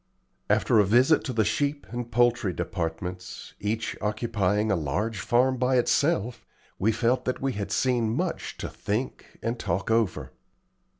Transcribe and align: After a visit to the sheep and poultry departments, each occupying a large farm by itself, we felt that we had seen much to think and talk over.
After 0.49 0.79
a 0.79 0.83
visit 0.83 1.23
to 1.25 1.31
the 1.31 1.45
sheep 1.45 1.85
and 1.91 2.11
poultry 2.11 2.53
departments, 2.53 3.53
each 3.59 3.95
occupying 4.01 4.71
a 4.71 4.75
large 4.75 5.19
farm 5.19 5.57
by 5.57 5.77
itself, 5.77 6.43
we 6.79 6.91
felt 6.91 7.23
that 7.25 7.39
we 7.39 7.53
had 7.53 7.71
seen 7.71 8.09
much 8.09 8.57
to 8.57 8.67
think 8.67 9.37
and 9.43 9.59
talk 9.59 9.91
over. 9.91 10.31